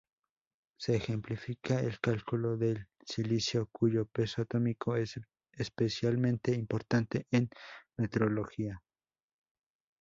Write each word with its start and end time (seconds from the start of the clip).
Se 0.79 0.95
ejemplifica 0.95 1.79
el 1.79 1.99
cálculo 1.99 2.57
del 2.57 2.87
silicio, 3.05 3.69
cuyo 3.71 4.07
peso 4.07 4.41
atómico 4.41 4.95
es 4.95 5.19
especialmente 5.55 6.55
importante 6.55 7.27
en 7.29 7.49
metrología. 7.99 8.81